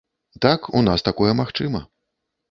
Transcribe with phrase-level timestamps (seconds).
[0.43, 1.83] Так, у нас такое магчыма.